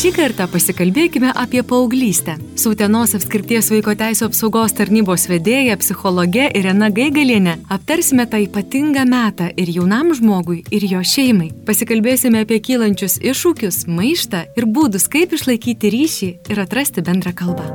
[0.00, 2.38] Šį kartą pasikalbėkime apie paauglystę.
[2.56, 9.68] Sautenos apskirties vaiko teisų apsaugos tarnybos vedėja, psichologė Irena Gaigalienė aptarsime tą ypatingą metą ir
[9.74, 11.50] jaunam žmogui, ir jo šeimai.
[11.68, 17.68] Pasikalbėsime apie kylančius iššūkius, maištą ir būdus, kaip išlaikyti ryšį ir atrasti bendrą kalbą.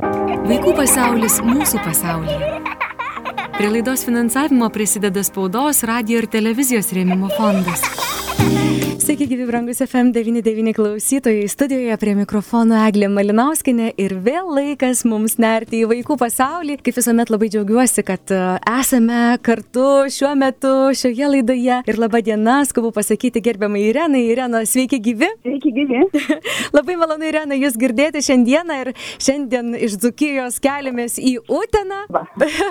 [0.50, 2.50] Vaikų pasaulis mūsų pasaulyje.
[3.54, 7.86] Prie laidos finansavimo prisideda spaudos, radio ir televizijos rėmimo fondas.
[8.96, 11.48] Sveiki, gyvi brangus FM99 klausytojai.
[11.48, 16.78] Studijoje prie mikrofono Eglė Malinauskinė ir vėl laikas mums nerti į vaikų pasaulį.
[16.80, 18.38] Kaip visuomet labai džiaugiuosi, kad e,
[18.72, 21.82] esame kartu šiuo metu šioje laidoje.
[21.92, 24.22] Ir laba diena, skubu pasakyti gerbiamai Irenai.
[24.30, 25.28] Irena, sveiki gyvi.
[25.44, 26.00] Sveiki gyvi.
[26.78, 32.00] labai malonu, Irena, jūs girdėti šiandieną ir šiandien iš Dzukijos keliamės į Uteną.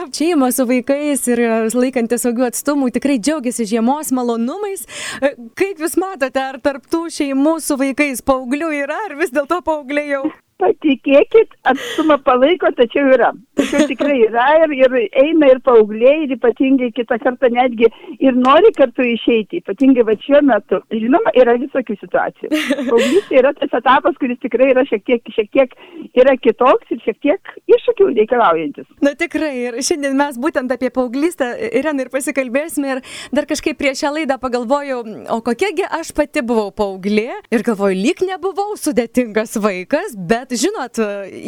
[0.09, 4.87] Šeimą su vaikais ir laikantis saugių atstumų tikrai džiaugiasi žiemos malonumais.
[5.21, 6.14] E, kaip jūs matote?
[6.15, 10.23] Matote, ar tarptų šeimų su vaikais paauglių yra, ar vis dėlto paaugliai jau?
[10.55, 13.33] Patikėkit, atstumą palaiko, tačiau yra.
[13.59, 17.89] Tačiau tikrai yra ir, ir eina ir paaugliai, ir ypatingai kitą kartą netgi
[18.23, 20.79] ir nori kartu išeiti, ypatingai va šiuo metu.
[20.95, 22.51] Žinoma, yra visokių situacijų.
[22.89, 25.75] Paauglystė yra tas etapas, kuris tikrai yra šiek tiek, šiek tiek
[26.23, 28.87] yra kitoks ir šiek tiek iššūkių reikalaujantis.
[29.03, 33.03] Na tikrai, ir šiandien mes būtent apie paauglystę, Irena, ir pasikalbėsime, ir
[33.35, 35.03] dar kažkaip prieš šią laidą pagalvojau,
[35.35, 40.99] o kokiagi aš pati buvau paauglė, ir galvoju, lyg nebuvau sudėtingas vaikas, bet bet žinot,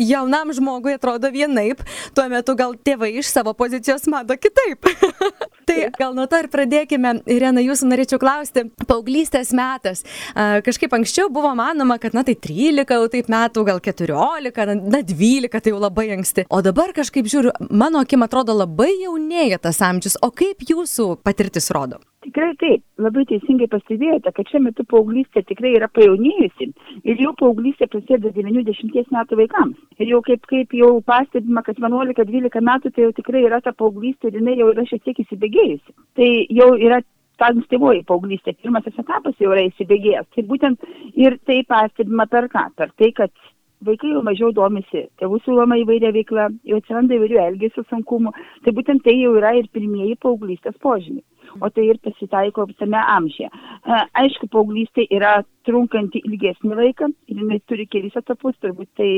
[0.09, 1.83] jaunam žmogui atrodo vienaip,
[2.17, 4.87] tuo metu gal tėvai iš savo pozicijos mato kitaip.
[5.67, 7.13] tai gal nuo to ir pradėkime.
[7.29, 10.03] Irena, jūsų norėčiau klausti, paauglystės metas.
[10.33, 15.61] Kažkaip anksčiau buvo manoma, kad na tai 13 jau taip metų, gal 14, na 12
[15.61, 16.47] tai jau labai anksti.
[16.49, 20.19] O dabar kažkaip žiūriu, mano akim atrodo labai jaunėja tas amžius.
[20.23, 22.01] O kaip jūsų patirtis rodo?
[22.27, 26.65] Tikrai taip, labai teisingai pastebėjote, kad šiuo metu paauglystė tikrai yra pajaunėjusi
[27.07, 29.77] ir jau paauglystė prasideda 90 metų vaikams.
[30.03, 34.27] Ir jau kaip, kaip jau pastebima, kad 11-12 metų tai jau tikrai yra ta paauglystė
[34.27, 35.95] ir jinai jau yra šiek tiek įsibėgėjusi.
[36.19, 36.27] Tai
[36.57, 36.99] jau yra
[37.39, 40.27] ta ankstyvoji paauglystė, pirmasis etapas jau yra įsibėgėjęs.
[40.35, 40.83] Tai būtent
[41.15, 42.65] ir tai pastebima per ką?
[42.75, 43.31] Per tai, kad
[43.87, 48.35] vaikai jau mažiau domisi, tėvų siūloma įvairia veikla, jau atsiranda įvairių elgesio sunkumų.
[48.67, 51.23] Tai būtent tai jau yra ir pirmieji paauglystės požymiai
[51.61, 53.49] o tai ir pasitaiko visame amžiuje.
[54.21, 55.37] Aišku, paauglystė yra
[55.67, 59.11] trunkanti ilgesnį laiką ir jinai turi kelis etapus, turbūt tai,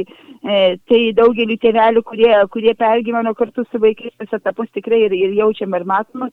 [0.44, 5.36] e, tai daugeliu tėvelių, kurie, kurie pergyveno kartu su vaikais tas etapus tikrai ir, ir
[5.44, 6.30] jaučiam ir matom.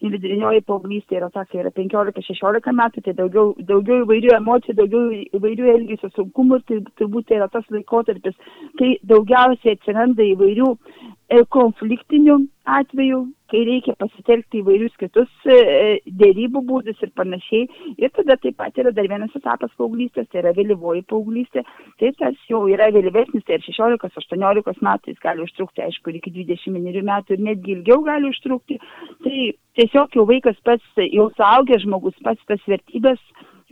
[0.00, 5.68] Ir vidurinioji paauglystė yra tokia, yra 15-16 metų, tai daugiau, daugiau įvairių emocijų, daugiau įvairių
[5.74, 8.38] elgesio sunkumų, tai turbūt tai yra tas laikotarpis,
[8.80, 10.70] kai daugiausiai atsiranda įvairių
[11.54, 12.36] konfliktinių
[12.70, 13.20] atvejų,
[13.50, 17.68] kai reikia pasitelkti įvairius kitus e, dėrybų būdus ir panašiai.
[17.98, 21.64] Ir tada taip pat yra dar vienas etapas paauglystės, tai yra vėlyvoji paauglystė.
[22.02, 27.36] Tai tas jau yra vėlyvesnis, tai ir 16-18 metais gali užtrukti, aišku, iki 21 metų
[27.36, 28.78] ir netgi ilgiau gali užtrukti.
[29.24, 29.36] Tai
[29.78, 33.22] tiesiog jau vaikas pats, jau suaugęs žmogus pats tas vertybės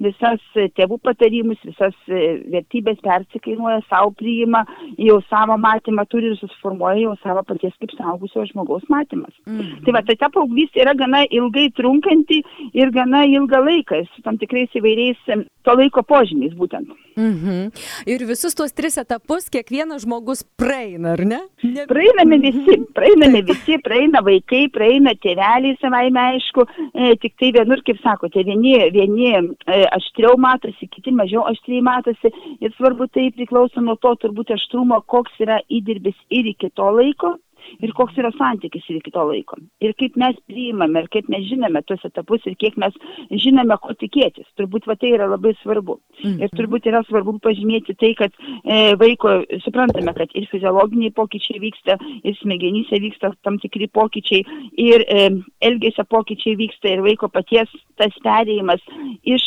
[0.02, 0.42] visas
[0.78, 4.64] tėvų patarimus, visas e, vertybės persikainuoja, savo priima,
[5.00, 9.34] jau savo matymą turi ir susiformuoja jau savo paties kaip saugusio žmogaus matymas.
[9.46, 9.82] Mm.
[9.86, 12.42] Tai va, tai ta paauglystė yra gana ilgai trunkanti
[12.78, 15.20] ir gana ilgą laiką, su tam tikrais įvairiais
[15.68, 16.88] to laiko požymiais būtent.
[17.18, 17.62] Mm -hmm.
[18.06, 21.40] Ir visus tuos tris etapus kiekvienas žmogus praeina, ar ne?
[21.62, 21.86] ne...
[21.86, 27.98] Praeiname visi, praeiname visi, praeina vaikai, praeina tėveliai savaime aišku, e, tik tai vienur, kaip
[28.02, 33.96] sakote, vieni, vieni e, aštriau matosi, kiti mažiau aštriai matosi ir svarbu tai priklauso nuo
[34.02, 37.36] to turbūt aštrumo, koks yra įdirbis ir iki to laiko
[37.82, 39.58] ir koks yra santykis ir iki to laiko.
[39.84, 42.96] Ir kaip mes priimame, ir kaip mes žinome tuos etapus, ir kiek mes
[43.44, 44.48] žinome, ko tikėtis.
[44.60, 45.98] Turbūt va tai yra labai svarbu.
[46.22, 46.38] Mhm.
[46.44, 48.34] Ir turbūt yra svarbu pažymėti tai, kad
[48.64, 54.44] e, vaiko, suprantame, kad ir fiziologiniai pokyčiai vyksta, ir smegenyse vyksta tam tikri pokyčiai,
[54.78, 55.28] ir e,
[55.68, 58.82] elgesio pokyčiai vyksta, ir vaiko paties tas perėjimas
[59.26, 59.44] iš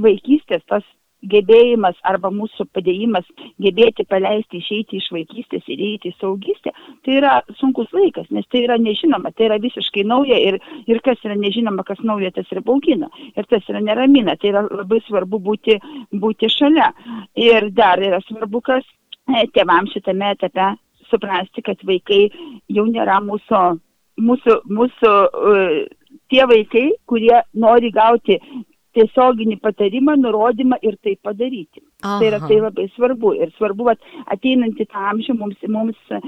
[0.00, 0.84] vaikystės tas
[1.30, 3.26] gebėjimas arba mūsų padėjimas
[3.62, 6.72] gebėti paleisti, išeiti iš vaikystės ir eiti į saugystę,
[7.04, 10.58] tai yra sunkus laikas, nes tai yra nežinoma, tai yra visiškai nauja ir,
[10.90, 14.66] ir kas yra nežinoma, kas nauja, tas yra baugina ir tas yra neramina, tai yra
[14.68, 15.78] labai svarbu būti,
[16.12, 16.90] būti šalia.
[17.40, 18.84] Ir dar yra svarbu, kas
[19.28, 20.74] e, tėvams šitame etape
[21.10, 22.26] suprasti, kad vaikai
[22.72, 23.64] jau nėra mūsų,
[24.24, 25.74] mūsų, mūsų uh,
[26.32, 28.38] tie vaikai, kurie nori gauti
[28.96, 31.82] tiesioginį patarimą, nurodymą ir tai padaryti.
[32.02, 32.18] Aha.
[32.20, 36.20] Tai yra tai labai svarbu ir svarbu, kad ateinant į tą amžių mums, mums e,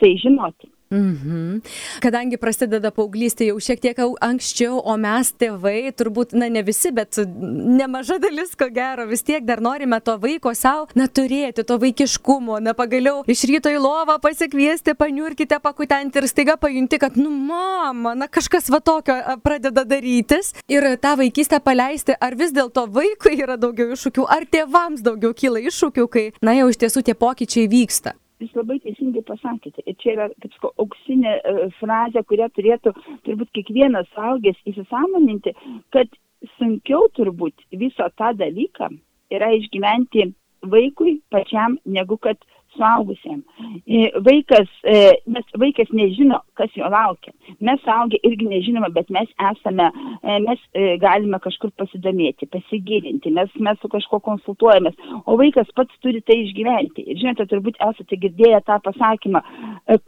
[0.00, 0.70] tai žinoti.
[0.92, 1.62] Mhm.
[2.04, 7.16] Kadangi prasideda paauglystė jau šiek tiek anksčiau, o mes tėvai, turbūt, na ne visi, bet
[7.22, 12.60] nemaža dalis, ko gero, vis tiek dar norime to vaiko savo, na turėti, to vaikiškumo,
[12.60, 18.12] na pagaliau iš ryto į lovą pasikviesti, paniurkite, pakutenti ir staiga pajunti, kad, nu, mama,
[18.18, 23.56] na kažkas va tokio pradeda darytis ir tą vaikystę paleisti, ar vis dėlto vaikui yra
[23.56, 28.18] daugiau iššūkių, ar tėvams daugiau kyla iššūkių, kai, na jau iš tiesų tie pokyčiai vyksta
[28.42, 29.84] jūs labai teisingai pasakėte.
[29.86, 32.94] Ir čia yra, kaip sakau, auksinė uh, frazė, kurią turėtų
[33.26, 35.54] turbūt kiekvienas saugęs įsisamoninti,
[35.94, 36.10] kad
[36.58, 38.90] sunkiau turbūt visą tą dalyką
[39.32, 40.32] yra išgyventi
[40.72, 42.38] vaikui pačiam, negu kad
[42.76, 43.42] suaugusiam.
[43.86, 47.34] E, vaikas, e, nes vaikas nežino, kas jo laukia.
[47.62, 49.88] Mes suaugę irgi nežinome, bet mes esame,
[50.22, 50.62] e, mes
[51.02, 57.06] galime kažkur pasidomėti, pasigilinti, mes, mes su kažkuo konsultuojamės, o vaikas pats turi tai išgyventi.
[57.06, 59.42] Ir žinote, turbūt esate girdėję tą pasakymą,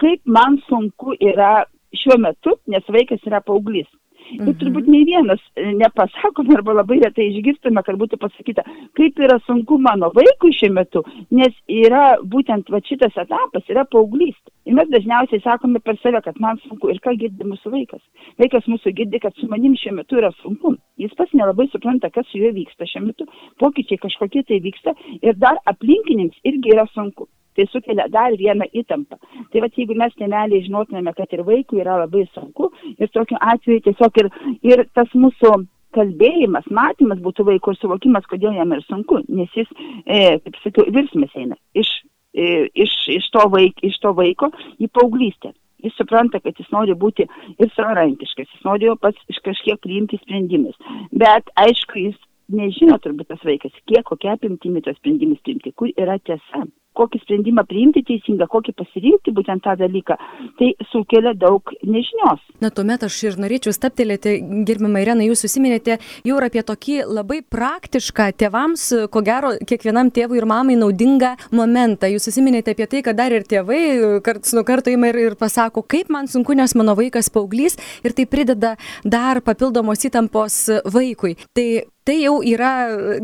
[0.02, 1.64] kaip man sunku yra
[1.94, 3.88] šiuo metu, nes vaikas yra paauglys.
[4.32, 4.48] Mhm.
[4.48, 8.64] Ir turbūt nei vienas e, nepasakome arba labai retai išgirstame, kad būtų pasakyta,
[8.98, 11.04] kaip yra sunku mano vaikui šiuo metu,
[11.34, 14.50] nes yra būtent va šitas etapas, yra paauglystė.
[14.64, 18.02] Ir mes dažniausiai sakome per save, kad man sunku ir ką girdi mūsų vaikas.
[18.40, 20.74] Vaikas mūsų girdi, kad su manim šiuo metu yra sunku.
[21.00, 23.28] Jis pats nelabai supranta, kas su juo vyksta šiuo metu,
[23.60, 29.18] pokyčiai kažkokie tai vyksta ir dar aplinkiniams irgi yra sunku tai sukelia dar vieną įtampą.
[29.52, 33.84] Tai va, jeigu mes tėveliai žinotumėme, kad ir vaikui yra labai sunku ir tokiu atveju
[33.88, 34.30] tiesiog ir,
[34.66, 35.54] ir tas mūsų
[35.94, 39.70] kalbėjimas, matymas būtų vaiko suvokimas, kodėl jam ir sunku, nes jis,
[40.06, 41.90] e, kaip sakiau, virsmės eina iš,
[42.34, 44.50] e, iš, iš, to vaik, iš to vaiko
[44.82, 45.54] į paauglystę.
[45.84, 47.26] Jis supranta, kad jis nori būti
[47.60, 50.78] ir savarankiškas, jis nori pats iš kažkiek priimti sprendimus.
[51.12, 52.16] Bet aišku, jis
[52.52, 56.64] nežino turbūt tas vaikas, kiek kokia apimtimi tos sprendimus priimti, kur yra tiesa
[56.94, 60.16] kokį sprendimą priimti teisingą, kokį pasirinkti būtent tą dalyką,
[60.60, 62.42] tai sukelia daug nežinios.
[62.62, 64.36] Na, tuomet aš ir norėčiau staptelėti,
[64.68, 70.38] gerbimą Ireną, jūs susiminėte jau ir apie tokį labai praktišką tėvams, ko gero, kiekvienam tėvui
[70.40, 72.10] ir mamai naudingą momentą.
[72.12, 73.82] Jūs susiminėte apie tai, kad dar ir tėvai
[74.24, 78.14] karts nuo karto ima ir, ir pasako, kaip man sunku, nes mano vaikas paauglys ir
[78.14, 80.62] tai prideda dar papildomos įtampos
[80.94, 81.34] vaikui.
[81.54, 81.66] Tai
[82.04, 82.72] tai jau yra,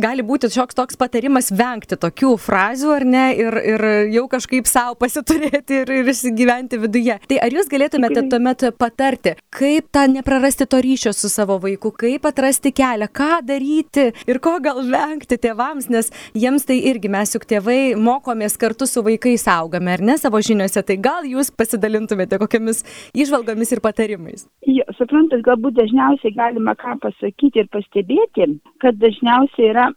[0.00, 3.84] gali būti šioks toks patarimas vengti tokių frazių, ar ne, ir, ir
[4.14, 7.18] jau kažkaip savo pasiturėti ir, ir įsigyventi viduje.
[7.28, 12.28] Tai ar jūs galėtumėte tuomet patarti, kaip tą neprarasti to ryšio su savo vaiku, kaip
[12.30, 17.44] atrasti kelią, ką daryti ir ko gal vengti tėvams, nes jiems tai irgi mes juk
[17.52, 22.84] tėvai mokomės kartu su vaikais augame, ar ne savo žiniuose, tai gal jūs pasidalintumėte kokiamis
[23.12, 24.48] išvalgomis ir patarimais.
[24.64, 28.48] Jo, suprantat, galbūt dažniausiai galima ką pasakyti ir pastebėti,
[28.82, 29.88] kad dažniausiai yra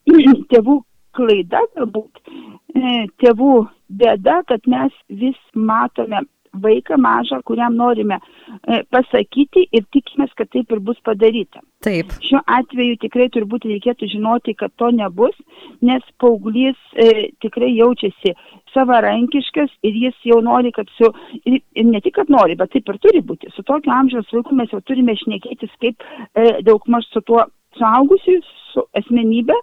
[0.52, 0.80] tėvų
[1.16, 3.54] klaida, galbūt e, tėvų
[4.00, 6.22] bėda, kad mes vis matome
[6.52, 11.62] vaiką mažą, kuriam norime e, pasakyti ir tikimės, kad taip ir bus padaryta.
[11.84, 12.10] Taip.
[12.24, 15.36] Šiuo atveju tikrai turbūt reikėtų žinoti, kad to nebus,
[15.82, 18.34] nes paauglys e, tikrai jaučiasi
[18.74, 21.12] savarankiškas ir jis jau nori, kad su,
[21.44, 23.52] ir, ir ne tik, kad nori, bet taip ir turi būti.
[23.54, 26.02] Su tokiu amžiaus vaiku mes jau turime šnekėtis kaip
[26.34, 27.46] e, daugmaž su tuo
[27.78, 28.40] suaugusiu,
[28.72, 29.56] su asmenybė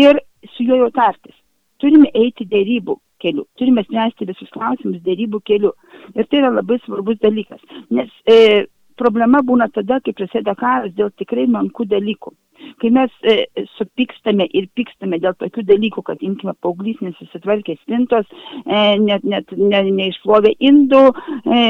[0.00, 0.22] ir
[0.54, 1.36] su juo jau tartis.
[1.78, 5.72] Turime eiti dėrybų keliu, turime spręsti visus klausimus dėrybų keliu.
[6.14, 7.62] Ir tai yra labai svarbus dalykas,
[7.94, 8.66] nes e,
[8.98, 12.34] problema būna tada, kai prasideda karas dėl tikrai mankų dalykų.
[12.82, 13.44] Kai mes e,
[13.76, 18.26] supykstame ir pykstame dėl tokių dalykų, kad imkime paauglys nesusitvarkė spintos,
[18.64, 21.04] e, net, net ne, neišplovė indų,
[21.46, 21.60] e,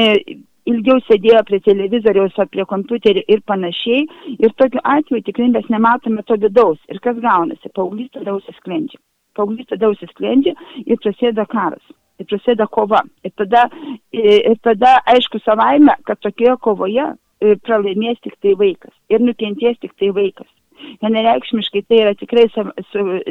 [0.69, 4.03] ilgiau sėdėjo prie televizoriaus ar prie kompiuterio ir panašiai.
[4.39, 6.81] Ir tokiu atveju tikrai mes nematome to vidaus.
[6.89, 7.71] Ir kas gaunasi?
[7.75, 8.99] Paauglys tada užsisklendžia.
[9.37, 11.83] Paauglys tada užsisklendžia ir prasideda karas.
[12.19, 13.01] Ir prasideda kova.
[13.23, 13.67] Ir tada,
[14.11, 17.09] ir tada aišku savaime, kad tokioje kovoje
[17.63, 18.93] pralaimės tik tai vaikas.
[19.09, 20.49] Ir nukentės tik tai vaikas.
[21.03, 22.47] Vienareikšmiškai tai yra tikrai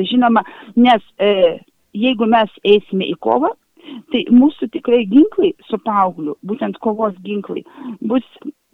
[0.08, 0.44] žinoma,
[0.76, 1.58] nes e,
[1.96, 3.54] jeigu mes eisime į kovą,
[4.12, 7.64] Tai mūsų tikrai ginklai su paaugliu, būtent kovos ginklai,
[8.00, 8.26] bus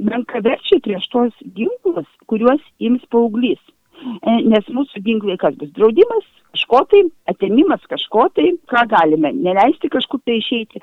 [0.03, 3.63] menkaverčiai prieš tos ginklus, kuriuos ims paauglys.
[4.05, 9.91] E, nes mūsų ginklai kas bus draudimas, kažko tai, atėmimas kažko tai, ką galime, neleisti
[9.93, 10.83] kažkur tai išeiti.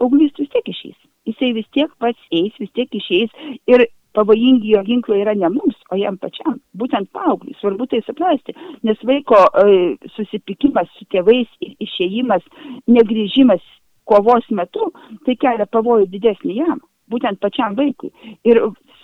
[0.00, 0.98] Paauglys vis tiek išeis.
[1.28, 3.30] Jisai vis tiek pats eis, vis tiek išeis
[3.70, 3.86] ir
[4.16, 7.56] pavojingi jo ginklai yra ne mums, o jam pačiam, būtent paaugliui.
[7.60, 8.54] Svarbu tai suprasti,
[8.86, 9.76] nes vaiko e,
[10.16, 12.44] susipykimas su tėvais ir išėjimas,
[12.86, 13.64] negryžimas
[14.08, 14.90] kovos metu,
[15.26, 16.80] tai kelia pavojų didesnį jam,
[17.12, 18.12] būtent pačiam vaikui.
[18.48, 18.60] Ir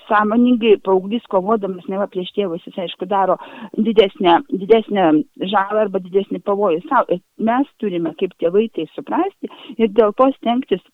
[0.08, 3.36] sąmoningai paauglys kovodamas neva prieš tėvus, jis aišku daro
[3.76, 5.08] didesnę, didesnę
[5.52, 7.18] žalą arba didesnį pavojų savo.
[7.50, 10.84] Mes turime kaip tėvai tai suprasti ir dėl to stengtis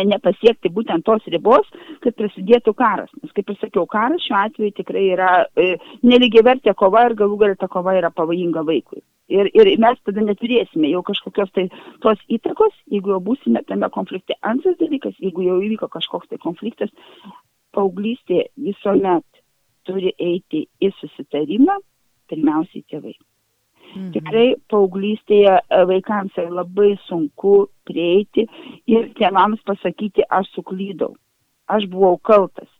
[0.00, 1.68] nepasiekti būtent tos ribos,
[2.02, 3.10] kad prasidėtų karas.
[3.20, 7.38] Nes, kaip ir sakiau, karas šiuo atveju tikrai yra e, neligiai vertė kova ir galų
[7.42, 9.02] galia ta kova yra pavojinga vaikui.
[9.32, 11.68] Ir, ir mes tada neturėsime jau kažkokios tai
[12.04, 14.36] tos įtakos, jeigu jau būsime tame konflikte.
[14.42, 16.92] Antras dalykas, jeigu jau įvyko kažkoks tai konfliktas,
[17.72, 19.24] paauglystė visuomet
[19.88, 21.78] turi eiti į susitarimą,
[22.30, 23.14] pirmiausiai tėvai.
[23.92, 24.12] Mhm.
[24.16, 28.46] Tikrai paauglystėje e, vaikams yra labai sunku prieiti
[28.88, 31.12] ir tėvams pasakyti, aš suklydau,
[31.68, 32.70] aš buvau kaltas.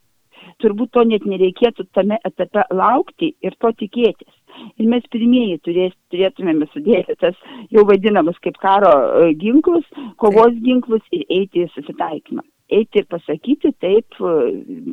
[0.61, 4.33] Turbūt to net nereikėtų tame etape laukti ir to tikėtis.
[4.77, 7.37] Ir mes pirmieji turės, turėtumėme sudėti tas
[7.73, 8.93] jau vadinamas kaip karo
[9.23, 9.85] e, ginklus,
[10.21, 12.43] kovos ginklus ir eiti į susitaikymą.
[12.73, 14.15] Eiti ir pasakyti, taip,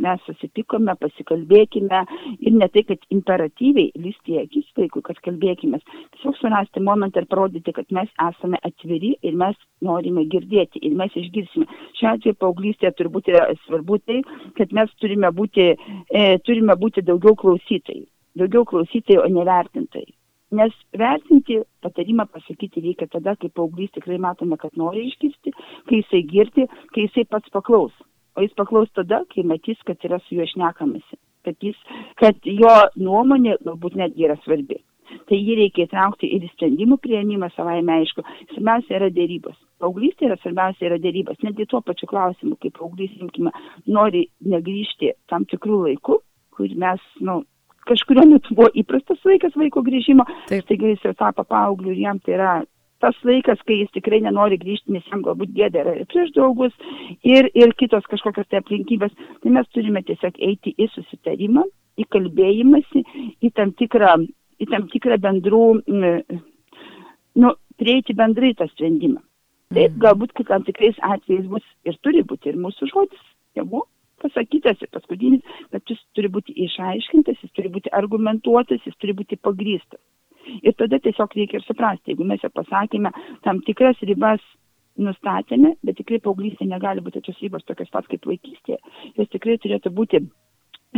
[0.04, 2.00] mes susipikome, pasikalbėkime
[2.42, 5.78] ir ne tai, kad imperatyviai lysti į akis vaikui, kad kalbėkime,
[6.16, 11.14] tiesiog surasti momentą ir parodyti, kad mes esame atviri ir mes norime girdėti ir mes
[11.22, 11.68] išgirsime.
[12.00, 14.20] Šiuo atveju paauglystėje turbūt yra svarbu tai,
[14.58, 18.04] kad mes turime būti, e, turime būti daugiau klausytojai,
[18.38, 20.14] daugiau klausytojai, o ne vertintojai.
[20.58, 25.52] Nes vertinti patarimą pasakyti reikia tada, kai paauglys tikrai matome, kad nori išgirsti,
[25.87, 27.94] kai jisai girdi, kai jisai pats paklaus.
[28.34, 31.18] O jis paklaus tada, kai matys, kad yra su juo šnekamasi.
[31.46, 31.78] Kad, jis,
[32.20, 34.80] kad jo nuomonė galbūt netgi yra svarbi.
[35.30, 38.22] Tai jį reikia įtraukti ir į sprendimų prieimimą savaime aišku.
[38.52, 39.56] Svarbiausia yra dėrybos.
[39.82, 41.38] Paauglystė yra svarbiausia yra dėrybos.
[41.46, 43.54] Netgi tuo pačiu klausimu, kaip paauglys, rinkime,
[43.90, 46.20] nori negrįžti tam tikrų laikų,
[46.54, 47.46] kur mes, na, nu,
[47.90, 52.37] kažkurio metu buvo įprastas laikas vaiko grįžimo, taigi jis jau tapo paaugliu ir jam tai
[52.38, 52.52] yra
[53.00, 56.75] tas laikas, kai jis tikrai nenori grįžti, nes jam galbūt gėda yra ir prieš draugus,
[57.25, 59.14] ir, ir kitos kažkokios tai aplinkybės.
[59.40, 61.64] Tai mes turime tiesiog eiti į susitarimą,
[62.00, 63.04] į kalbėjimąsi,
[63.40, 64.12] į tam tikrą,
[64.61, 65.64] į tam tikrą bendrų,
[67.40, 69.23] nu, prieiti bendrai tą sprendimą.
[69.70, 70.00] Taip, mhm.
[70.02, 73.85] galbūt tam tikrais atvejais bus ir turi būti ir mūsų žodis, tėvų,
[74.22, 79.40] pasakytas ir paskutinis, bet jis turi būti išaiškintas, jis turi būti argumentuotas, jis turi būti
[79.40, 80.00] pagrystas.
[80.64, 83.12] Ir tada tiesiog reikia ir suprasti, jeigu mes jau pasakėme
[83.44, 84.42] tam tikras ribas
[85.00, 88.80] nustatėme, bet tikrai paauglystė negali būti tos ribos tokios pat kaip vaikystėje,
[89.16, 90.22] jos tikrai turėtų būti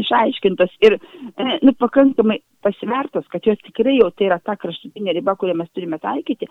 [0.00, 5.34] išaiškintos ir e, nu, pakankamai pasivertos, kad jos tikrai jau tai yra ta kraštutinė riba,
[5.36, 6.48] kurią mes turime taikyti,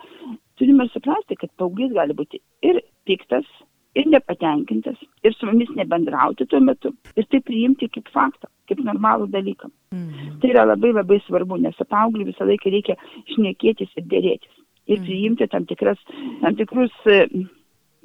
[0.60, 3.48] turime suprasti, kad paauglys gali būti ir piktas,
[3.94, 9.28] ir nepatenkintas, ir su mumis nebendrauti tuo metu, ir tai priimti kaip faktą, kaip normalų
[9.32, 9.68] dalyką.
[9.94, 10.36] Mm.
[10.40, 12.96] Tai yra labai labai svarbu, nes su paaugliu visą laiką reikia
[13.34, 14.54] šnekėtis ir dėrėtis.
[14.88, 15.08] Ir mm.
[15.08, 16.00] priimti tam, tikras,
[16.40, 17.26] tam tikrus, e,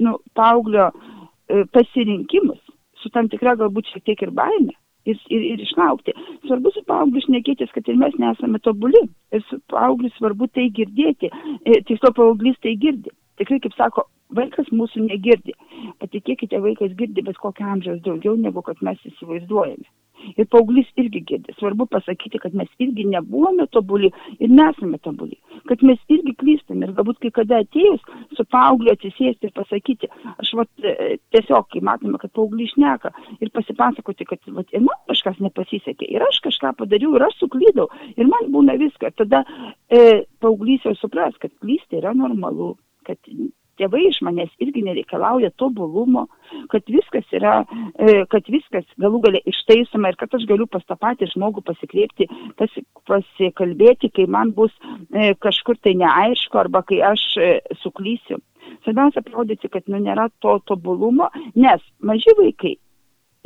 [0.03, 2.59] nu, paauglio e, pasirinkimus,
[3.01, 4.75] su tam tikra galbūt šiek tiek ir baime.
[5.07, 6.11] Ir, ir, ir išlaukti.
[6.49, 9.05] Svarbu su paaugliu šnekėtis, kad ir mes nesame tobuli.
[9.31, 11.29] Ir su paaugliu svarbu tai girdėti.
[11.63, 13.13] E, tiksliau, paauglys tai girdi.
[13.37, 15.55] Tikrai, kaip sako, vaikas mūsų negirdi.
[16.01, 19.87] Patikėkite, vaikas girdi bet kokio amžiaus daugiau, negu kad mes įsivaizduojame.
[20.33, 21.53] Ir paauglys irgi girdi.
[21.59, 24.09] Svarbu pasakyti, kad mes irgi nebuvome tobuli
[24.41, 25.37] ir nesame tobuli.
[25.69, 26.87] Kad mes irgi klystame.
[26.87, 28.01] Ir galbūt kai kada atėjus
[28.35, 30.09] su paaugliu atsisėsti ir pasakyti,
[30.41, 34.97] aš vat, e, tiesiog, kai matome, kad paauglys šneka ir pasipasakoti, kad vat, ir man
[35.13, 39.13] kažkas nepasisekė, ir aš kažką padariau, ir aš suklydau, ir man būna viską.
[39.21, 42.73] Tada e, paauglys jau supras, kad klysti yra normalu
[43.07, 43.31] kad
[43.77, 46.25] tėvai iš manęs irgi nereikalauja tobulumo,
[46.71, 47.59] kad viskas yra,
[48.01, 52.29] e, kad viskas galų galia ištaisoma ir kad aš galiu pas tą patį žmogų pasikreipti,
[52.59, 57.51] pasi, pasikalbėti, kai man bus e, kažkur tai neaišku arba kai aš e,
[57.83, 58.41] suklysiu.
[58.83, 62.75] Svarbiausia parodyti, kad nu, nėra to tobulumo, nes maži vaikai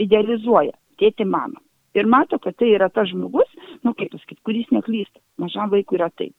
[0.01, 1.61] idealizuoja tėti mamą.
[1.97, 3.49] Ir mato, kad tai yra tas žmogus,
[3.83, 5.19] nu kaip pasakyti, kuris neklysta.
[5.41, 6.33] Mažam vaikui yra taip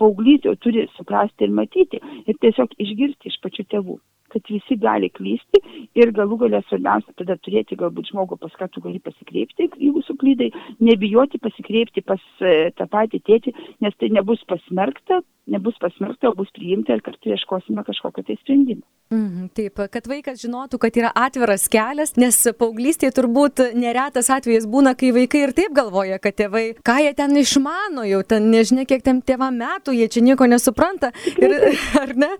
[0.00, 3.98] paauglys jau turi suprasti ir matyti ir tiesiog išgirsti iš pačių tėvų
[4.32, 5.60] kad visi gali klysti
[5.98, 10.50] ir galų galę svarbiausia tada turėti galbūt žmogų, pas ką tu gali pasikreipti, jeigu suklydai,
[10.84, 13.54] nebijoti pasikreipti pas e, tą patį tėtį,
[13.84, 18.84] nes tai nebus pasmerkta, nebus pasmerkta, o bus priimta ir kartu ieškosime kažkokio tai sprendimo.
[19.08, 24.92] Mm, taip, kad vaikas žinotų, kad yra atviras kelias, nes paauglystėje turbūt neretas atvejis būna,
[24.98, 29.04] kai vaikai ir taip galvoja, kad tėvai, ką jie ten išmano, jau ten nežinia, kiek
[29.06, 31.14] ten tėvam metų, jie čia nieko nesupranta.
[31.40, 31.56] Ir,
[32.02, 32.34] ar ne?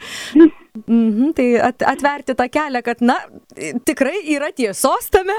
[0.87, 3.17] Mhm, tai at, atverti tą kelią, kad, na,
[3.89, 5.37] tikrai yra tiesos tame.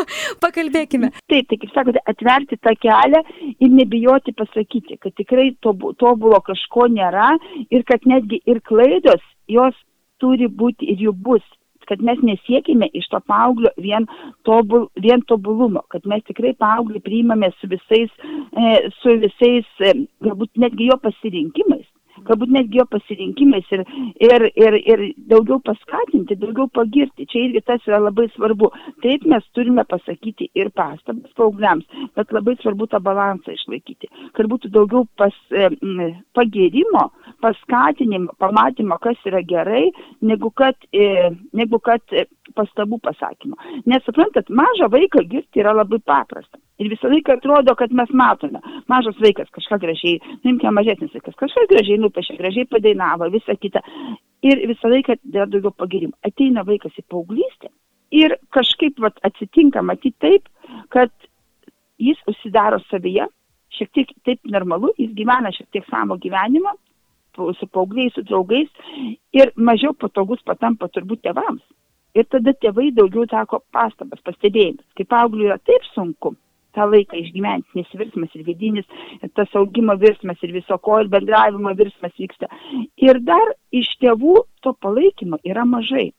[0.44, 1.12] Pakalbėkime.
[1.30, 3.22] Taip, tai kaip sakote, atverti tą kelią
[3.52, 7.32] ir nebijoti pasakyti, kad tikrai tobulo kažko nėra
[7.70, 9.76] ir kad netgi ir klaidos jos
[10.22, 11.42] turi būti ir jų bus.
[11.90, 14.06] kad mes nesiekime iš to paauglio vien,
[14.46, 18.12] tobul, vien tobulumo, kad mes tikrai paauglį priimame su visais,
[18.54, 18.68] e,
[19.02, 19.90] su visais e,
[20.22, 21.84] galbūt netgi jo pasirinkimais
[22.28, 23.84] galbūt netgi jo pasirinkimais ir,
[24.22, 27.26] ir, ir, ir daugiau paskatinti, daugiau pagirti.
[27.30, 28.70] Čia irgi tas yra labai svarbu.
[29.04, 31.86] Taip mes turime pasakyti ir pastabas paaugliams,
[32.16, 35.70] bet labai svarbu tą balansą išlaikyti, kad būtų daugiau pas, e,
[37.42, 43.56] pagirimo, paskatinimo, pamatymo, kas yra gerai, negu kad, e, negu kad e, pastabų pasakymo.
[43.86, 46.58] Nes suprantat, mažą vaiką girti yra labai paprasta.
[46.78, 48.60] Ir visą laiką atrodo, kad mes matome.
[48.90, 53.82] Mažas vaikas kažką gražiai, nuimkime mažesnis vaikas, kažką gražiai nupiešė, gražiai padainavo, visą kitą.
[54.42, 56.16] Ir visą laiką dar daugiau pagirimų.
[56.26, 57.70] Ateina vaikas į paauglystę
[58.12, 60.48] ir kažkaip vat, atsitinka matyti taip,
[60.92, 61.12] kad
[62.02, 63.28] jis užsidaro savyje,
[63.72, 66.74] šiek tiek taip normalu, jis gyvena šiek tiek savo gyvenimą,
[67.58, 68.68] su paaugliais, su draugais
[69.32, 71.62] ir mažiau patogus patampa turbūt tėvams.
[72.14, 74.84] Ir tada tėvai daugiau tako pastabas, pastebėjimus.
[74.96, 76.34] Kaip paaugliui yra taip sunku,
[76.76, 78.88] tą laiką išgyventi, nes virsmas ir vidinis,
[79.36, 82.48] tas augimo virsmas ir viso ko, ir bendravimo virsmas vyksta.
[83.00, 86.10] Ir dar iš tėvų to palaikymo yra mažai.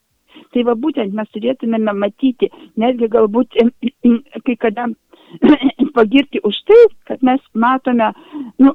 [0.54, 2.50] Tai va būtent mes turėtumėme matyti,
[2.82, 3.58] netgi galbūt
[4.46, 4.88] kai kada
[5.98, 8.10] pagirti už tai, kad mes matome,
[8.62, 8.74] nu,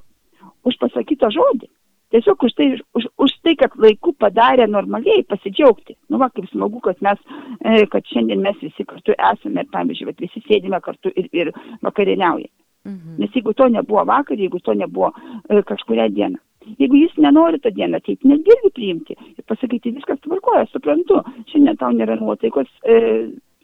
[0.66, 1.70] už pasakytą žodį.
[2.08, 5.98] Tiesiog už tai, už, už tai, kad laiku padarė normaliai pasidžiaugti.
[6.08, 7.20] Nu, va, kaip smagu, kad mes,
[7.60, 11.52] e, kad šiandien mes visi kartu esame ir, pavyzdžiui, visi sėdime kartu ir, ir
[11.84, 12.54] vakarieniaujame.
[12.88, 13.18] Mhm.
[13.20, 16.40] Nes jeigu to nebuvo vakar, jeigu to nebuvo e, kažkuria diena.
[16.78, 21.20] Jeigu jis nenori tą dieną ateiti, netgi irgi priimti ir pasakyti, viskas tvarkoja, suprantu,
[21.52, 22.98] šiandien tau nėra nuotaikos, e,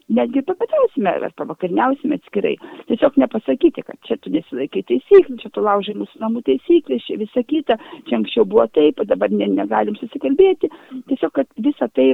[0.09, 2.55] netgi papietausime ar pavakarniausime atskirai.
[2.91, 7.45] Tiesiog nepasakyti, kad čia tu nesilaikai taisyklių, čia tu laužai mūsų namų taisyklės, čia visa
[7.49, 10.71] kita, čia anksčiau buvo taip, o dabar ne, negalim susikalbėti.
[11.11, 12.13] Tiesiog, kad visą tai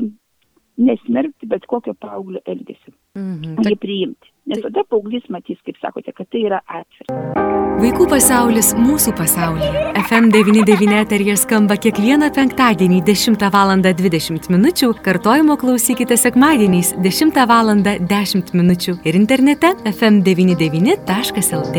[0.80, 2.94] nesmerkti bet kokio paauglio elgesio.
[3.18, 3.64] Mhm.
[3.66, 4.29] Jį priimti.
[4.48, 7.48] Nes tada paauglys matys, kaip sakote, kad tai yra atsvaras.
[7.80, 9.70] Vaikų pasaulis mūsų pasaulyje.
[10.02, 13.72] FM99 eterija skamba kiekvieną penktadienį 10 val.
[13.80, 14.66] 20 min.
[15.06, 17.72] Kartojimo klausykite sekmadieniais 10 val.
[17.80, 18.70] 10 min.
[19.04, 21.76] ir internete fm99.lt.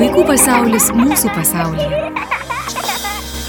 [0.00, 2.31] Vaikų pasaulis mūsų pasaulyje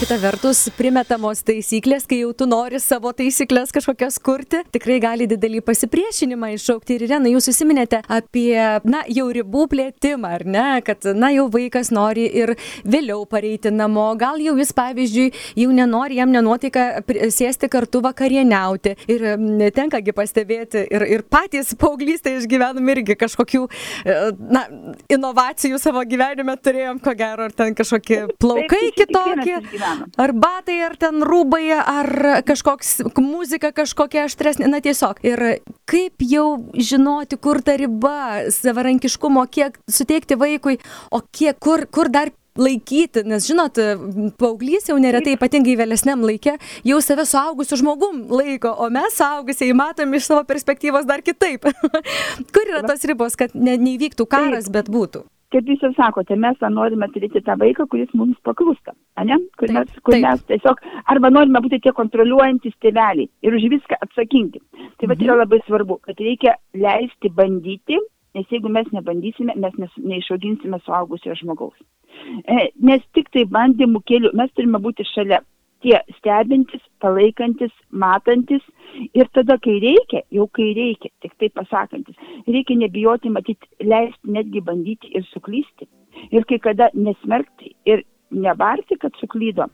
[0.04, 5.62] kita vertus primetamos taisyklės, kai jau tu nori savo taisyklės kažkokias kurti, tikrai gali didelį
[5.64, 6.98] pasipriešinimą iššaukti.
[6.98, 11.94] Ir Irena, jūs susiminėte apie, na, jau ribų plėtimą, ar ne, kad, na, jau vaikas
[11.96, 12.52] nori ir
[12.84, 15.30] vėliau pareiti namo, gal jau jis, pavyzdžiui,
[15.62, 16.84] jau nenori jam nenuotika
[17.32, 18.98] sėsti kartu vakarieniauti.
[19.08, 19.26] Ir
[19.78, 23.64] tenkagi pastebėti, ir, ir patys paauglystė išgyvenom irgi kažkokių,
[24.04, 24.20] e,
[24.52, 24.66] na,
[25.08, 29.62] inovacijų savo gyvenime turėjom, ko gero, ar ten kažkokie plaukai kitokie.
[30.18, 32.10] Ar batai, ar ten rūbai, ar
[32.48, 35.24] kažkoks muzika kažkokia aštresnė, na tiesiog.
[35.26, 35.44] Ir
[35.90, 40.80] kaip jau žinoti, kur ta riba savarankiškumo, kiek suteikti vaikui,
[41.12, 43.80] o kiek, kur, kur dar laikyti, nes žinot,
[44.38, 50.14] paauglys jau neretai ypatingai vėlesniam laikė jau save suaugusiu žmogum laiko, o mes suaugusiai matom
[50.14, 51.66] iš savo perspektyvos dar kitaip.
[52.54, 55.26] Kur yra tos ribos, kad ne, neįvyktų karas, bet būtų?
[55.54, 58.96] Kaip jūs ir sakote, mes norime turėti tą vaiką, kuris mums paklūsta,
[59.28, 59.38] ne?
[59.60, 60.26] Kur, taip, mes, kur taip.
[60.26, 60.82] mes tiesiog,
[61.14, 64.64] arba norime būti tie kontroliuojantis tėveliai ir už viską atsakingi.
[64.98, 65.26] Tai mhm.
[65.28, 68.00] yra labai svarbu, kad reikia leisti bandyti,
[68.34, 71.78] nes jeigu mes nebandysime, mes nes, neišauginsime suaugusio žmogaus.
[72.50, 75.42] E, nes tik tai bandymų keliu mes turime būti šalia
[75.84, 78.64] tie stebintis, palaikantis, matantis
[79.14, 82.18] ir tada, kai reikia, jau kai reikia, tik tai pasakantis,
[82.48, 85.90] reikia nebijoti matyti, leisti netgi bandyti ir suklysti.
[86.32, 89.68] Ir kai kada nesmerkti ir nebarti, kad suklydo,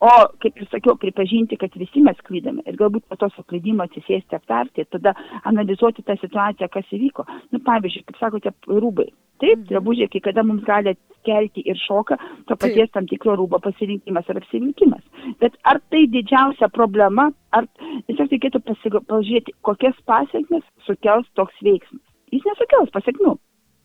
[0.00, 0.10] o,
[0.42, 4.84] kaip ir sakiau, pripažinti, kad visi mes klydame ir galbūt po to suklydimo atsisėsti aptarti
[4.84, 5.14] ir tada
[5.48, 7.26] analizuoti tą situaciją, kas įvyko.
[7.54, 9.08] Nu, pavyzdžiui, kaip sakote, rūbai.
[9.42, 9.68] Taip, mhm.
[9.70, 10.96] drabužiai, kai kada mums gali
[11.26, 12.16] kelti ir šoką
[12.48, 15.02] to paties tam tikro rūbo pasirinkimas ar apsirinkimas.
[15.42, 17.66] Bet ar tai didžiausia problema, ar
[18.06, 22.02] tiesiog reikėtų pasižiūrėti, kokias pasiekmes sukels toks veiksmas.
[22.34, 23.36] Jis nesukels pasiekmių.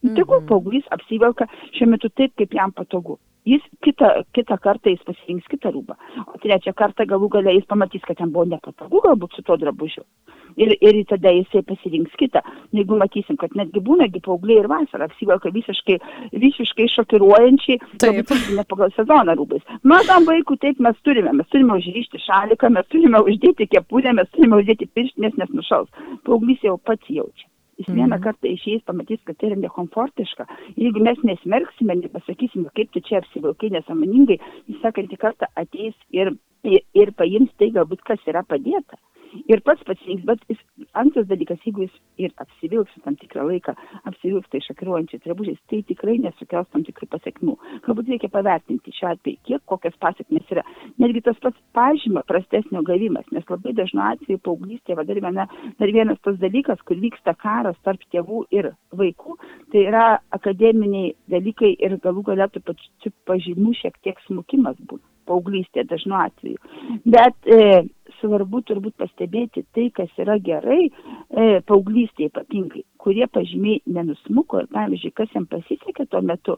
[0.02, 0.48] Tegul mhm.
[0.50, 5.72] paauglys apsivelka šiuo metu taip, kaip jam patogu jis kitą, kitą kartą jis pasirinks kitą
[5.74, 5.96] rūbą,
[6.28, 10.06] o trečią kartą galų galia jis pamatys, kad jam buvo nepatogu galbūt su tuo drabužiu.
[10.60, 12.42] Ir, ir tada jisai pasirinks kitą.
[12.76, 15.96] Jeigu matysim, kad netgi būnagi paaugliai ir vasarą apsivelka visiškai,
[16.44, 19.64] visiškai šokiruojančiai, galbūt ne pagal sezoną rūbais.
[19.88, 24.60] Mažam vaikui taip mes turime, mes turime užryšti šaliką, mes turime uždėti kepurę, mes turime
[24.60, 26.04] uždėti pirštinės, nes nušals.
[26.28, 27.48] Paauglys jau pats jaučia
[27.82, 28.00] jis mhm.
[28.00, 30.48] vieną kartą išėjęs pamatys, kad tai yra nekomfortiška.
[30.80, 34.40] Jeigu mes nesmerksime, nepasakysime, kaip tu čia apsivilkai nesąmoningai,
[34.72, 36.34] jis sekantį kartą ateis ir,
[36.68, 39.00] ir, ir paims tai galbūt, kas yra padėta.
[39.48, 40.60] Ir pats pasirinks, bet jis,
[40.98, 41.94] antras dalykas, jeigu jis
[42.26, 43.76] ir apsivilks tam tikrą laiką,
[44.10, 47.56] apsivilks tai šakiruojančiais drabužiais, tai tikrai nesukels tam tikrų pasiekmių.
[47.86, 50.66] Galbūt reikia pavertinti šiuo atveju, kiek kokios pasiekmes yra.
[51.02, 55.48] Netgi tas pats pažyma prastesnio gavimas, nes labai dažnu atveju paauglystėje, va, dar, viena,
[55.80, 59.38] dar vienas tas dalykas, kur vyksta karas tarp tėvų ir vaikų,
[59.72, 66.18] tai yra akademiniai dalykai ir galų galėtų pačių pažymų šiek tiek smukimas būtų paauglystė dažnu
[66.18, 66.58] atveju.
[67.06, 67.84] Bet e,
[68.22, 70.92] svarbu turbūt pastebėti tai, kas yra gerai e,
[71.68, 76.58] paauglystėje ypatingai, kurie pažymiai nenusmuko pavyzdžiui, kas jam pasisekė tuo metu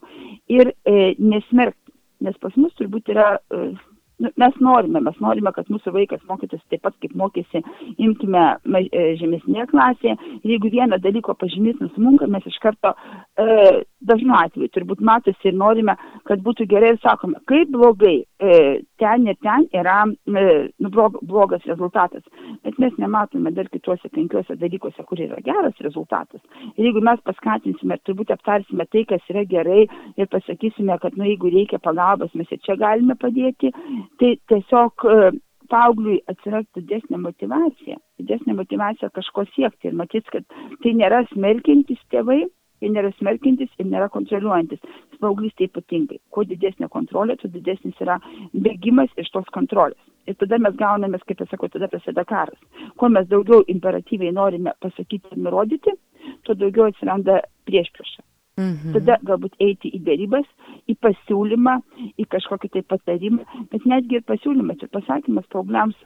[0.52, 1.80] ir e, nesmerkti.
[2.24, 3.74] Nes pas mus turbūt yra e,
[4.20, 7.64] mes norime, mes norime, kad mūsų vaikas mokytųsi taip pat, kaip mokėsi,
[7.98, 8.44] imkime
[8.86, 10.18] e, žemesnėje klasėje.
[10.44, 15.58] Ir jeigu vieno dalyko pažymys nusmunka, mes iš karto e, dažnu atveju turbūt matosi ir
[15.58, 15.96] norime,
[16.30, 20.46] kad būtų gerai ir sakome, kaip blogai e, ten ir ten yra e,
[20.84, 22.24] nu, blogas rezultatas.
[22.64, 26.42] Bet mes nematome dar kituose penkiuose dalykuose, kur yra geras rezultatas.
[26.78, 29.86] Ir jeigu mes paskatinsime, turbūt aptarsime tai, kas yra gerai
[30.20, 33.74] ir pasakysime, kad nu, jeigu reikia pagalbos, mes ir čia galime padėti,
[34.22, 35.32] tai tiesiog e,
[35.72, 40.46] paaugliui atsiras didesnė motivacija, didesnė motivacija kažko siekti ir matyt, kad
[40.84, 42.44] tai nėra smerkintis tėvai,
[42.84, 44.82] tai nėra smerkintis ir nėra kontroliuojantis.
[45.24, 46.20] Paauglys tai ypatingai.
[46.36, 48.18] Kuo didesnė kontrolė, tuo didesnis yra
[48.54, 50.02] bėgimas iš tos kontrolės.
[50.28, 52.60] Ir tada mes gauname, kaip aš sakau, tada prasideda karas.
[53.00, 55.96] Kuo mes daugiau imperatyviai norime pasakyti ir nurodyti,
[56.44, 58.24] tuo daugiau atsiranda priešpriešą.
[58.60, 58.94] Mhm.
[58.94, 60.46] Tada galbūt eiti į dėrybas,
[60.86, 61.74] į pasiūlymą,
[62.22, 65.98] į kažkokį tai patarimą, bet netgi ir pasiūlymas ir pasakymas paaugliams,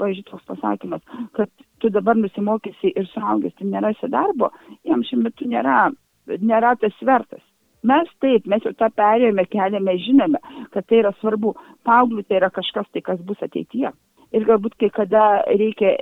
[0.00, 1.04] pavyzdžiui, toks pasakymas,
[1.38, 4.50] kad tu dabar nusimokysi ir suaugęs, tai nerasi darbo,
[4.88, 5.92] jam šiuo metu nėra,
[6.42, 7.44] nėra tas svertas.
[7.86, 10.38] Mes taip, mes jau tą perėjome kelią, mes žinome,
[10.74, 11.54] kad tai yra svarbu.
[11.86, 13.90] Paaugliui tai yra kažkas tai, kas bus ateityje
[14.36, 15.92] ir galbūt kai kada reikia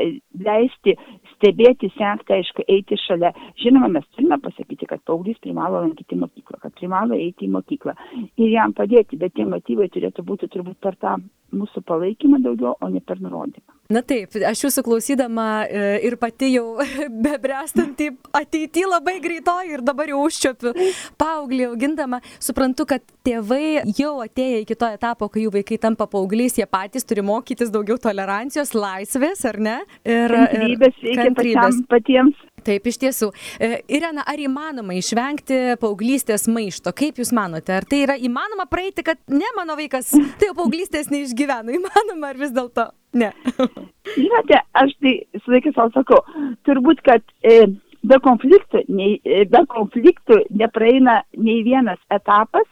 [0.47, 0.97] leisti,
[1.35, 3.33] stebėti, sekti, aišku, eiti šalia.
[3.63, 7.97] Žinoma, mes turime pasakyti, kad paauglys privalo lankyti mokyklą, kad privalo eiti į mokyklą
[8.37, 11.19] ir jam padėti, bet tie motyvai turėtų būti turbūt per tą
[11.55, 13.81] mūsų palaikymą daugiau, o ne per nurodymą.
[13.91, 16.79] Na taip, aš jūsų klausydama e, ir pati jau
[17.27, 20.71] bebręstanti ateity labai greitoji ir dabar jau užčiopiu
[21.19, 26.55] paauglį augindama, suprantu, kad tėvai jau atėję iki to etapo, kai jų vaikai tampa paaugliais,
[26.61, 29.77] jie patys turi mokytis daugiau tolerancijos, laisvės, ar ne?
[30.07, 31.83] Ir kantrybės, kantrybės.
[31.91, 32.47] patiems.
[32.65, 33.31] Taip, iš tiesų.
[33.59, 36.93] E, Irena, ar įmanoma išvengti paauglystės maišto?
[36.97, 37.75] Kaip Jūs manote?
[37.77, 41.75] Ar tai yra įmanoma praeiti, kad ne mano vaikas, tai jau paauglystės neišgyveno?
[41.81, 43.31] Įmanoma ar vis dėlto ne?
[44.17, 46.21] Žinote, aš tai su laikais savo sakau,
[46.69, 47.67] turbūt, kad e,
[48.03, 52.67] be, konfliktų, nei, e, be konfliktų nepraeina nei vienas etapas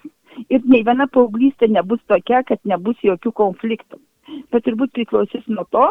[0.49, 4.01] ir nei viena paauglystė nebus tokia, kad nebus jokių konfliktų.
[4.53, 5.87] Bet turbūt priklausys nuo to,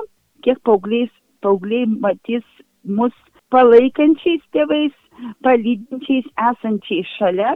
[0.45, 2.45] kiek paaugliai matys
[2.87, 3.15] mus
[3.53, 4.95] palaikančiais tėvais,
[5.45, 7.55] palydinčiais esančiais šalia,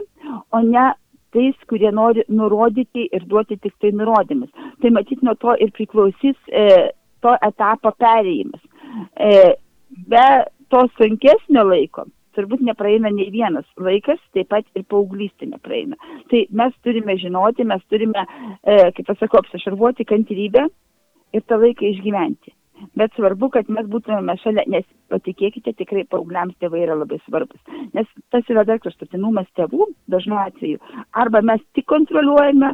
[0.52, 0.88] o ne
[1.32, 4.50] tais, kurie nori nurodyti ir duoti tik tai nurodymus.
[4.82, 6.64] Tai matyt nuo to ir priklausys e,
[7.24, 8.64] to etapo perėjimas.
[9.16, 9.54] E,
[10.08, 10.26] be
[10.72, 15.98] to sunkesnio laiko turbūt nepraeina nei vienas laikas, taip pat ir paauglystė nepraeina.
[16.30, 18.24] Tai mes turime žinoti, mes turime,
[18.64, 20.64] e, kaip pasakau, apsišarvuoti kantrybę
[21.36, 22.54] ir tą laiką išgyventi
[22.98, 27.60] bet svarbu, kad mes būtumėme šalia, nes patikėkite, tikrai paaugliams tėvai yra labai svarbus.
[27.96, 30.80] Nes tas yra dar kraštutinumas tėvų, dažnu atveju.
[31.24, 32.72] Arba mes tik kontroliuojame,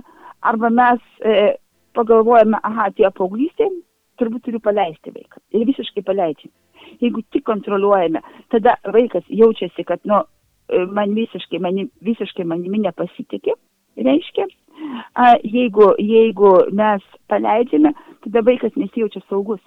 [0.49, 1.55] arba mes e,
[1.99, 3.71] pagalvojame, aha, tie paauglystė,
[4.18, 5.42] turbūt turiu paleisti vaiką.
[5.55, 6.55] Ir visiškai paleidžiame.
[7.03, 10.23] Jeigu tik kontroliuojame, tada vaikas jaučiasi, kad, nu,
[10.71, 13.55] e, man visiškai, mani, visiškai manimi nepasitikė,
[13.99, 14.47] reiškia,
[15.14, 17.92] a, jeigu, jeigu mes paleidžiame,
[18.25, 19.62] tada vaikas nesijaučia saugus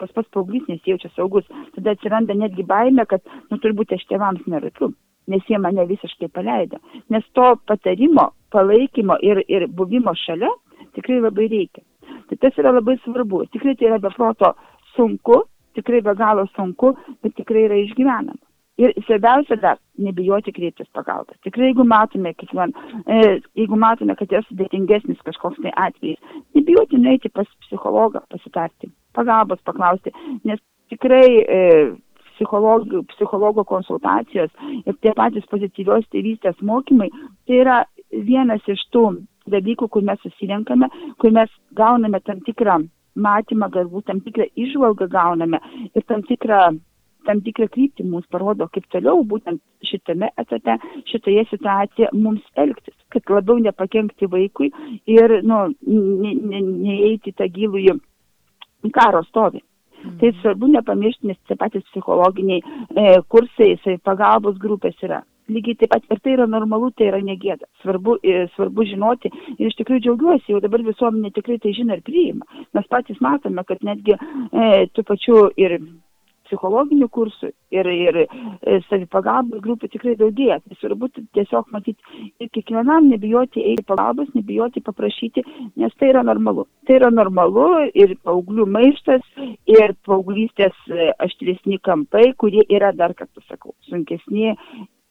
[0.00, 1.48] tas pats paauglys nesijaučia saugus.
[1.74, 4.92] Tada atsiranda netgi baime, kad, nu, turbūt aš tėvams nerūpiu,
[5.32, 6.80] nes jie mane visiškai paleido.
[7.12, 10.52] Nes to patarimo, palaikymo ir, ir buvimo šalia
[10.96, 11.84] tikrai labai reikia.
[12.30, 13.44] Tai tas yra labai svarbu.
[13.54, 14.54] Tikrai tai yra beproto
[14.96, 15.42] sunku,
[15.78, 18.45] tikrai be galo sunku, bet tikrai yra išgyvenama.
[18.76, 21.38] Ir svarbiausia dar, nebijoti kreiptis pagalbos.
[21.46, 22.74] Tikrai, jeigu matome, kiekvien,
[23.08, 23.20] e,
[23.56, 26.20] jeigu matome, kad yra sudėtingesnis kažkoks tai atvejis,
[26.58, 30.12] nebijoti nueiti pas psichologą, pasitarti pagalbos paklausti,
[30.44, 30.60] nes
[30.92, 31.62] tikrai e,
[32.36, 34.52] psichologų, psichologo konsultacijos
[34.84, 37.08] ir tie patys pozityvios tėvystės mokymai,
[37.48, 37.78] tai yra
[38.12, 39.06] vienas iš tų
[39.50, 40.90] dalykų, kur mes susirenkame,
[41.22, 42.82] kur mes gauname tam tikrą
[43.16, 45.62] matymą, galbūt tam tikrą išvalgą gauname
[45.94, 46.74] ir tam tikrą
[47.26, 50.78] tam tikrą kryptį mums parodo, kaip toliau būtent šitame etape,
[51.10, 54.72] šitoje situacijoje mums elgtis, kad labiau nepakenkti vaikui
[55.10, 57.96] ir nu, neįeiti ne, ne tą gilųjį
[58.94, 59.62] karo stovi.
[60.02, 60.18] Mhm.
[60.20, 66.06] Tai svarbu nepamiršti, nes tie patys psichologiniai e, kursai, pagalbos grupės yra lygiai taip pat
[66.10, 67.68] ir tai yra normalu, tai yra negėda.
[67.82, 72.02] Svarbu, e, svarbu žinoti ir iš tikrųjų džiaugiuosi, jau dabar visuomenė tikrai tai žino ir
[72.06, 72.46] priima.
[72.74, 75.78] Mes patys matome, kad netgi e, tų pačių ir
[76.46, 80.58] psichologinių kursų ir, ir e, savipagalbos grupių tikrai daugėja.
[80.64, 85.44] Tai svarbu tiesiog matyti ir kiekvienam nebijoti eiti pagalbos, nebijoti paprašyti,
[85.76, 86.66] nes tai yra normalu.
[86.88, 89.24] Tai yra normalu ir paauglių maištas,
[89.70, 94.54] ir paauglystės e, aštresni kampai, kurie yra, dar kartą sakau, sunkesni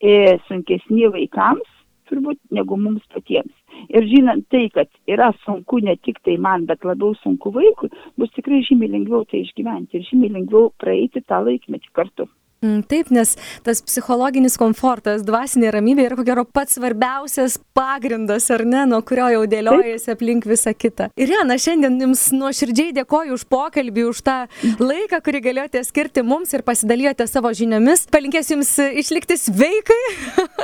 [0.04, 1.67] E, sunkesni vaikams,
[2.10, 3.54] turbūt, negu mums patiems.
[3.89, 8.32] Ir žinant tai, kad yra sunku ne tik tai man, bet labiau sunku vaikui, bus
[8.38, 12.30] tikrai žymiai lengviau tai išgyventi ir žymiai lengviau praeiti tą laikmetį kartu.
[12.65, 18.63] Mm, taip, nes tas psichologinis komfortas, dvasinė ramybė yra ko gero pats svarbiausias pagrindas, ar
[18.65, 21.12] ne, nuo kurio jau dėliojasi aplink visą kitą.
[21.19, 24.38] Ir Jana, šiandien Jums nuoširdžiai dėkoju už pokalbį, už tą
[24.82, 28.08] laiką, kurį galėjote skirti mums ir pasidalijote savo žiniomis.
[28.13, 28.73] Palinkėsiu Jums
[29.04, 30.01] išlikti sveikai,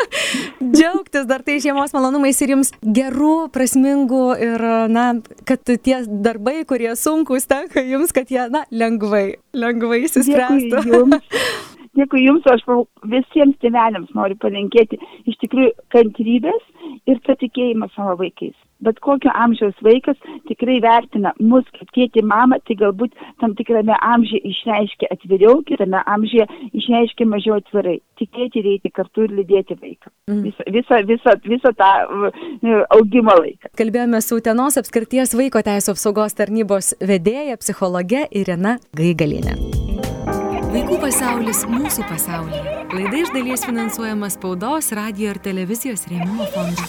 [0.75, 5.05] džiaugtis dar tai žiemos malonumais ir Jums gerų, prasmingų ir, na,
[5.45, 11.05] kad tie darbai, kurie sunkus tenka Jums, kad jie, na, lengvai, lengvai įsispręstų.
[11.97, 12.63] Dėkui Jums, aš
[13.11, 16.61] visiems tėveliams noriu palinkėti iš tikrųjų kantrybės
[17.09, 18.55] ir patikėjimą savo vaikais.
[18.81, 20.17] Bet kokio amžiaus vaikas
[20.49, 26.47] tikrai vertina mus kaip tėti mamą, tai galbūt tam tikrame amžiuje išreiškia atviriau, kitame amžiuje
[26.79, 27.99] išreiškia mažiau atvirai.
[28.21, 30.09] Tikėti reikia kartu ir lydėti vaiką.
[30.31, 30.41] Mm.
[30.47, 31.91] Visą, visą, visą, visą tą
[32.97, 33.75] augimo laiką.
[33.77, 39.90] Kalbėjome su Utenos apskirties vaiko teisų apsaugos tarnybos vedėja, psichologė Irena Gaigalinė.
[40.71, 42.61] Vaikų pasaulis mūsų pasaulyje.
[42.95, 46.87] Laida iš dalies finansuojama spaudos, radio ir televizijos rėmimo fondų.